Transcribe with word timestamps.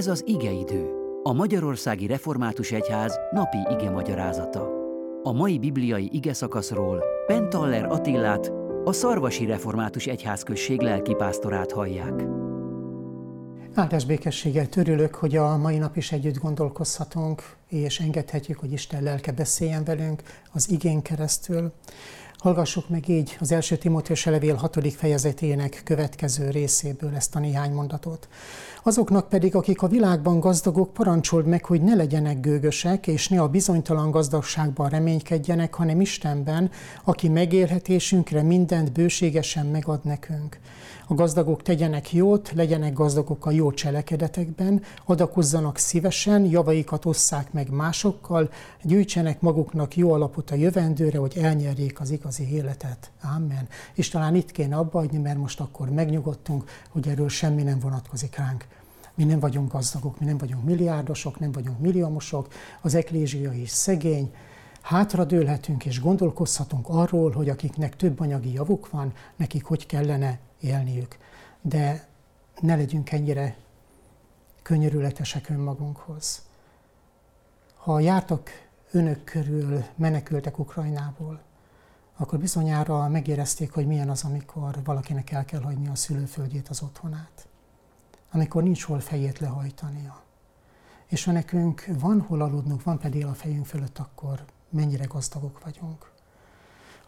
Ez 0.00 0.06
az 0.06 0.22
igeidő, 0.26 0.90
a 1.22 1.32
Magyarországi 1.32 2.06
Református 2.06 2.70
Egyház 2.70 3.18
napi 3.30 3.56
ige 3.70 3.90
magyarázata. 3.90 4.68
A 5.22 5.32
mai 5.32 5.58
bibliai 5.58 6.08
ige 6.12 6.32
szakaszról 6.32 7.04
Pentaller 7.26 7.84
Attillát, 7.84 8.52
a 8.84 8.92
Szarvasi 8.92 9.44
Református 9.44 10.06
Egyházközség 10.06 10.80
lelkipásztorát 10.80 11.72
hallják. 11.72 12.24
Áldás 13.74 14.04
békességgel 14.04 14.68
törülök, 14.68 15.14
hogy 15.14 15.36
a 15.36 15.56
mai 15.56 15.78
nap 15.78 15.96
is 15.96 16.12
együtt 16.12 16.38
gondolkozhatunk, 16.38 17.42
és 17.68 18.00
engedhetjük, 18.00 18.58
hogy 18.58 18.72
Isten 18.72 19.02
lelke 19.02 19.32
beszéljen 19.32 19.84
velünk 19.84 20.22
az 20.52 20.70
igén 20.70 21.02
keresztül. 21.02 21.72
Hallgassuk 22.40 22.88
meg 22.88 23.08
így 23.08 23.36
az 23.40 23.52
első 23.52 23.76
Timóteus 23.76 24.24
levél 24.24 24.54
hatodik 24.54 24.96
fejezetének 24.96 25.80
következő 25.84 26.50
részéből 26.50 27.14
ezt 27.14 27.36
a 27.36 27.38
néhány 27.38 27.72
mondatot. 27.72 28.28
Azoknak 28.82 29.28
pedig, 29.28 29.54
akik 29.54 29.82
a 29.82 29.88
világban 29.88 30.40
gazdagok, 30.40 30.92
parancsold 30.92 31.46
meg, 31.46 31.64
hogy 31.64 31.82
ne 31.82 31.94
legyenek 31.94 32.40
gőgösek, 32.40 33.06
és 33.06 33.28
ne 33.28 33.40
a 33.40 33.48
bizonytalan 33.48 34.10
gazdagságban 34.10 34.88
reménykedjenek, 34.88 35.74
hanem 35.74 36.00
Istenben, 36.00 36.70
aki 37.04 37.28
megélhetésünkre 37.28 38.42
mindent 38.42 38.92
bőségesen 38.92 39.66
megad 39.66 40.00
nekünk. 40.04 40.58
A 41.10 41.14
gazdagok 41.14 41.62
tegyenek 41.62 42.12
jót, 42.12 42.52
legyenek 42.52 42.92
gazdagok 42.92 43.46
a 43.46 43.50
jó 43.50 43.72
cselekedetekben, 43.72 44.82
adakozzanak 45.04 45.78
szívesen, 45.78 46.44
javaikat 46.44 47.04
osszák 47.04 47.52
meg 47.52 47.70
másokkal, 47.70 48.50
gyűjtsenek 48.82 49.40
maguknak 49.40 49.96
jó 49.96 50.12
alapot 50.12 50.50
a 50.50 50.54
jövendőre, 50.54 51.18
hogy 51.18 51.36
elnyerjék 51.36 52.00
az 52.00 52.10
igazi 52.10 52.52
életet. 52.52 53.10
Amen. 53.36 53.68
És 53.94 54.08
talán 54.08 54.34
itt 54.34 54.50
kéne 54.50 54.76
abba 54.76 54.98
hagyni, 54.98 55.18
mert 55.18 55.38
most 55.38 55.60
akkor 55.60 55.88
megnyugodtunk, 55.88 56.64
hogy 56.88 57.08
erről 57.08 57.28
semmi 57.28 57.62
nem 57.62 57.78
vonatkozik 57.78 58.36
ránk. 58.36 58.66
Mi 59.14 59.24
nem 59.24 59.40
vagyunk 59.40 59.72
gazdagok, 59.72 60.20
mi 60.20 60.26
nem 60.26 60.38
vagyunk 60.38 60.64
milliárdosok, 60.64 61.38
nem 61.38 61.52
vagyunk 61.52 61.78
milliómosok, 61.78 62.48
az 62.80 62.94
eklézsia 62.94 63.52
is 63.52 63.70
szegény, 63.70 64.34
hátradőlhetünk 64.80 65.84
és 65.84 66.00
gondolkozhatunk 66.00 66.88
arról, 66.88 67.30
hogy 67.30 67.48
akiknek 67.48 67.96
több 67.96 68.20
anyagi 68.20 68.52
javuk 68.52 68.90
van, 68.90 69.12
nekik 69.36 69.64
hogy 69.64 69.86
kellene 69.86 70.38
élniük. 70.60 71.18
De 71.60 72.08
ne 72.60 72.76
legyünk 72.76 73.10
ennyire 73.10 73.56
könyörületesek 74.62 75.48
önmagunkhoz. 75.48 76.42
Ha 77.76 78.00
jártak 78.00 78.50
önök 78.90 79.24
körül, 79.24 79.84
menekültek 79.94 80.58
Ukrajnából, 80.58 81.40
akkor 82.16 82.38
bizonyára 82.38 83.08
megérezték, 83.08 83.72
hogy 83.72 83.86
milyen 83.86 84.10
az, 84.10 84.24
amikor 84.24 84.82
valakinek 84.84 85.30
el 85.30 85.44
kell 85.44 85.60
hagyni 85.60 85.88
a 85.88 85.94
szülőföldjét, 85.94 86.68
az 86.68 86.82
otthonát. 86.82 87.48
Amikor 88.30 88.62
nincs 88.62 88.84
hol 88.84 89.00
fejét 89.00 89.38
lehajtania. 89.38 90.22
És 91.06 91.24
ha 91.24 91.32
nekünk 91.32 91.84
van 91.98 92.20
hol 92.20 92.40
aludnunk, 92.40 92.82
van 92.82 92.98
pedig 92.98 93.26
a 93.26 93.34
fejünk 93.34 93.66
fölött, 93.66 93.98
akkor 93.98 94.44
mennyire 94.68 95.04
gazdagok 95.04 95.64
vagyunk. 95.64 96.12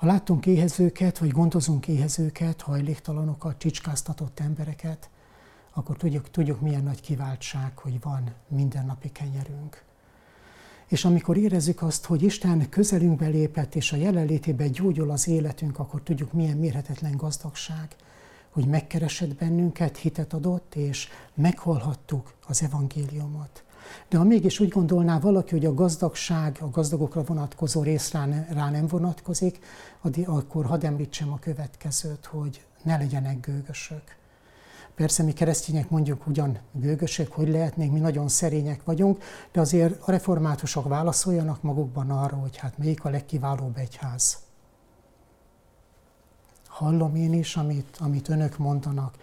Ha 0.03 0.09
látunk 0.09 0.47
éhezőket, 0.47 1.19
vagy 1.19 1.31
gondozunk 1.31 1.89
éhezőket, 1.89 2.61
hajléktalanokat, 2.61 3.59
csicskáztatott 3.59 4.41
embereket, 4.41 5.11
akkor 5.73 5.97
tudjuk, 5.97 6.31
tudjuk 6.31 6.61
milyen 6.61 6.83
nagy 6.83 7.01
kiváltság, 7.01 7.79
hogy 7.79 8.01
van 8.01 8.35
mindennapi 8.49 9.13
kenyerünk. 9.13 9.85
És 10.87 11.05
amikor 11.05 11.37
érezzük 11.37 11.83
azt, 11.83 12.05
hogy 12.05 12.23
Isten 12.23 12.69
közelünkbe 12.69 13.27
lépett, 13.27 13.75
és 13.75 13.93
a 13.93 13.97
jelenlétében 13.97 14.71
gyógyul 14.71 15.11
az 15.11 15.29
életünk, 15.29 15.79
akkor 15.79 16.03
tudjuk, 16.03 16.33
milyen 16.33 16.57
mérhetetlen 16.57 17.17
gazdagság, 17.17 17.97
hogy 18.51 18.67
megkeresett 18.67 19.35
bennünket, 19.35 19.97
hitet 19.97 20.33
adott, 20.33 20.75
és 20.75 21.09
meghallhattuk 21.35 22.35
az 22.47 22.63
evangéliumot. 22.63 23.65
De 24.09 24.19
ha 24.19 24.25
mégis 24.25 24.61
úgy 24.61 24.69
gondolná 24.69 25.19
valaki, 25.19 25.51
hogy 25.51 25.67
a 25.67 25.75
gazdagság, 25.75 26.59
a 26.61 26.71
gazdagokra 26.71 27.23
vonatkozó 27.23 27.83
rész 27.83 28.13
rá, 28.13 28.27
rá 28.51 28.71
nem 28.71 28.87
vonatkozik, 28.87 29.59
akkor 30.25 30.67
hadd 30.67 30.85
említsem 30.85 31.33
a 31.33 31.39
következőt, 31.39 32.25
hogy 32.25 32.65
ne 32.83 32.97
legyenek 32.97 33.41
gőgösök. 33.41 34.03
Persze 34.95 35.23
mi 35.23 35.33
keresztények 35.33 35.91
mondjuk 35.91 36.27
ugyan 36.27 36.59
gőgösök, 36.73 37.33
hogy 37.33 37.49
lehetnénk, 37.49 37.93
mi 37.93 37.99
nagyon 37.99 38.29
szerények 38.29 38.85
vagyunk, 38.85 39.23
de 39.53 39.61
azért 39.61 40.01
a 40.03 40.11
reformátusok 40.11 40.89
válaszoljanak 40.89 41.63
magukban 41.63 42.11
arra, 42.11 42.37
hogy 42.37 42.57
hát 42.57 42.79
melyik 42.79 43.05
a 43.05 43.11
legkiválóbb 43.11 43.77
egyház. 43.77 44.39
Hallom 46.67 47.15
én 47.17 47.33
is, 47.33 47.57
amit, 47.57 47.97
amit 48.01 48.29
önök 48.29 48.59
mondanak. 48.59 49.15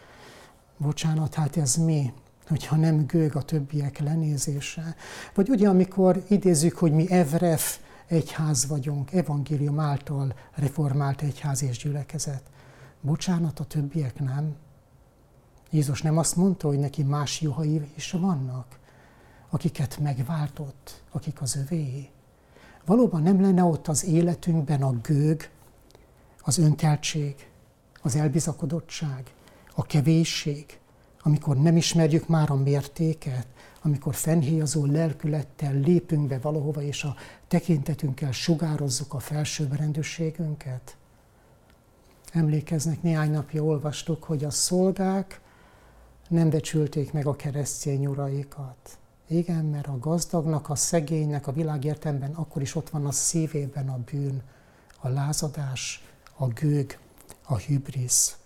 Bocsánat, 0.78 1.34
hát 1.34 1.58
ez 1.58 1.76
mi? 1.76 2.14
Hogyha 2.50 2.76
nem 2.76 3.06
gőg 3.06 3.36
a 3.36 3.42
többiek 3.42 4.00
lenézése. 4.00 4.96
Vagy 5.34 5.50
ugye, 5.50 5.70
amikor 5.70 6.24
idézzük, 6.28 6.78
hogy 6.78 6.92
mi 6.92 7.12
Evref 7.12 7.80
egyház 8.08 8.68
vagyunk, 8.68 9.14
evangélium 9.14 9.80
által 9.80 10.34
reformált 10.54 11.22
egyház 11.22 11.64
és 11.64 11.78
gyülekezet. 11.78 12.44
Bocsánat, 13.02 13.60
a 13.60 13.64
többiek 13.64 14.20
nem. 14.20 14.56
Jézus 15.70 16.02
nem 16.02 16.18
azt 16.18 16.36
mondta, 16.36 16.68
hogy 16.68 16.80
neki 16.80 17.04
más 17.04 17.42
juhai 17.42 17.82
is 17.96 18.12
vannak, 18.12 18.80
akiket 19.50 20.00
megváltott, 20.00 21.04
akik 21.12 21.42
az 21.42 21.56
övéi. 21.56 22.10
Valóban 22.86 23.22
nem 23.22 23.42
lenne 23.42 23.64
ott 23.64 23.88
az 23.88 24.06
életünkben 24.06 24.82
a 24.82 24.92
gőg, 25.02 25.50
az 26.42 26.58
önteltség, 26.58 27.36
az 28.02 28.16
elbizakodottság, 28.16 29.34
a 29.76 29.84
kevésség, 29.84 30.79
amikor 31.30 31.58
nem 31.58 31.78
ismerjük 31.78 32.28
már 32.28 32.50
a 32.50 32.56
mértéket, 32.56 33.48
amikor 33.82 34.16
fennhéjazó 34.16 34.86
lelkülettel 34.86 35.74
lépünk 35.74 36.28
be 36.28 36.40
valahova, 36.40 36.82
és 36.82 37.04
a 37.04 37.16
tekintetünkkel 37.48 38.32
sugározzuk 38.32 39.14
a 39.14 39.20
felsőbb 39.20 39.76
rendőrségünket. 39.76 40.98
Emlékeznek, 42.34 43.02
néhány 43.02 43.32
napja 43.32 43.64
olvastuk, 43.64 44.24
hogy 44.24 44.44
a 44.44 44.50
szolgák 44.50 45.42
nem 46.28 46.50
becsülték 46.50 47.12
meg 47.12 47.26
a 47.26 47.36
keresztény 47.36 48.06
uraikat. 48.06 48.98
Igen, 49.28 49.66
mert 49.66 49.88
a 49.88 50.00
gazdagnak, 50.00 50.70
a 50.70 50.76
szegénynek, 50.76 51.48
a 51.48 51.52
világértemben 51.52 52.34
akkor 52.34 52.62
is 52.62 52.76
ott 52.76 52.90
van 52.90 53.06
a 53.06 53.12
szívében 53.12 53.90
a 53.90 54.00
bűn, 54.12 54.42
a 55.02 55.08
lázadás, 55.08 56.04
a 56.38 56.48
gőg, 56.48 57.00
a 57.44 57.58
hübrisz. 57.58 58.38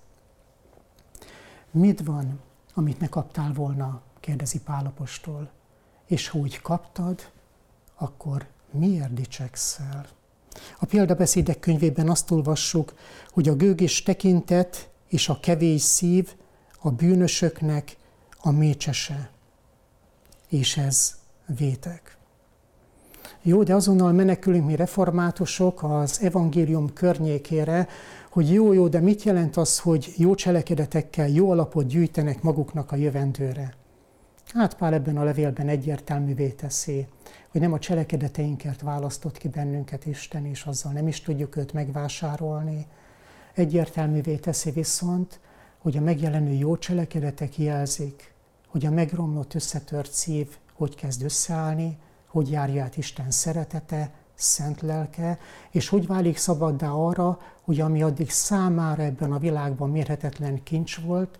Mit 1.71 2.03
van 2.03 2.39
amit 2.73 2.99
ne 2.99 3.07
kaptál 3.07 3.53
volna, 3.53 4.01
kérdezi 4.19 4.59
Pálapostól. 4.59 5.51
És 6.05 6.27
ha 6.27 6.39
úgy 6.39 6.61
kaptad, 6.61 7.31
akkor 7.95 8.47
miért 8.71 9.13
dicsekszel? 9.13 10.05
A 10.79 10.85
példabeszédek 10.85 11.59
könyvében 11.59 12.09
azt 12.09 12.31
olvassuk, 12.31 12.93
hogy 13.29 13.49
a 13.49 13.55
gőgés 13.55 14.03
tekintet 14.03 14.89
és 15.07 15.29
a 15.29 15.39
kevés 15.39 15.81
szív 15.81 16.33
a 16.79 16.91
bűnösöknek 16.91 17.97
a 18.37 18.51
mécsese. 18.51 19.31
És 20.49 20.77
ez 20.77 21.15
vétek. 21.45 22.17
Jó, 23.45 23.63
de 23.63 23.73
azonnal 23.73 24.11
menekülünk 24.11 24.65
mi 24.65 24.75
reformátusok 24.75 25.83
az 25.83 26.21
evangélium 26.21 26.93
környékére, 26.93 27.87
hogy 28.29 28.53
jó, 28.53 28.73
jó, 28.73 28.87
de 28.87 28.99
mit 28.99 29.23
jelent 29.23 29.57
az, 29.57 29.79
hogy 29.79 30.13
jó 30.17 30.35
cselekedetekkel 30.35 31.27
jó 31.27 31.49
alapot 31.49 31.87
gyűjtenek 31.87 32.41
maguknak 32.41 32.91
a 32.91 32.95
jövendőre? 32.95 33.73
Hát 34.53 34.77
Pál 34.77 34.93
ebben 34.93 35.17
a 35.17 35.23
levélben 35.23 35.67
egyértelművé 35.67 36.49
teszi, 36.49 37.07
hogy 37.51 37.61
nem 37.61 37.73
a 37.73 37.79
cselekedeteinkért 37.79 38.81
választott 38.81 39.37
ki 39.37 39.47
bennünket 39.47 40.05
Isten, 40.05 40.45
és 40.45 40.63
azzal 40.63 40.91
nem 40.91 41.07
is 41.07 41.21
tudjuk 41.21 41.55
őt 41.55 41.73
megvásárolni. 41.73 42.85
Egyértelművé 43.53 44.35
teszi 44.35 44.71
viszont, 44.71 45.39
hogy 45.77 45.97
a 45.97 46.01
megjelenő 46.01 46.53
jó 46.53 46.77
cselekedetek 46.77 47.57
jelzik, 47.57 48.33
hogy 48.67 48.85
a 48.85 48.91
megromlott, 48.91 49.53
összetört 49.53 50.11
szív 50.11 50.47
hogy 50.73 50.95
kezd 50.95 51.23
összeállni, 51.23 51.97
hogy 52.33 52.51
járja 52.51 52.83
át 52.83 52.97
Isten 52.97 53.31
szeretete, 53.31 54.11
szent 54.35 54.81
lelke, 54.81 55.39
és 55.71 55.89
hogy 55.89 56.07
válik 56.07 56.37
szabaddá 56.37 56.89
arra, 56.89 57.39
hogy 57.61 57.79
ami 57.79 58.03
addig 58.03 58.29
számára 58.29 59.03
ebben 59.03 59.31
a 59.31 59.37
világban 59.37 59.89
mérhetetlen 59.89 60.63
kincs 60.63 60.99
volt, 60.99 61.39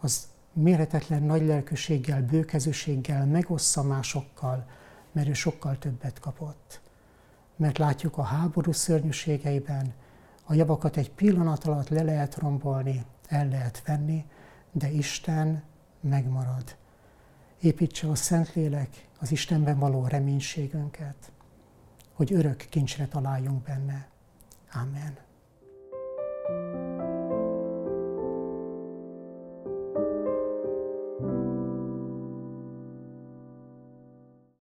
az 0.00 0.26
mérhetetlen 0.52 1.22
nagy 1.22 1.46
lelkűséggel, 1.46 2.22
bőkezőséggel 2.22 3.26
megossza 3.26 3.82
másokkal, 3.82 4.66
mert 5.12 5.28
ő 5.28 5.32
sokkal 5.32 5.78
többet 5.78 6.18
kapott. 6.18 6.80
Mert 7.56 7.78
látjuk 7.78 8.18
a 8.18 8.22
háború 8.22 8.72
szörnyűségeiben, 8.72 9.92
a 10.44 10.54
javakat 10.54 10.96
egy 10.96 11.10
pillanat 11.10 11.64
alatt 11.64 11.88
le 11.88 12.02
lehet 12.02 12.38
rombolni, 12.38 13.04
el 13.28 13.48
lehet 13.48 13.82
venni, 13.86 14.24
de 14.72 14.90
Isten 14.90 15.62
megmarad. 16.00 16.76
Építse 17.60 18.08
a 18.08 18.14
Szentlélek 18.14 19.08
az 19.18 19.30
Istenben 19.30 19.78
való 19.78 20.06
reménységünket 20.06 21.30
hogy 22.16 22.32
örök 22.32 22.66
kincsre 22.68 23.06
találjunk 23.06 23.62
benne. 23.62 24.08
Amen. 24.72 25.18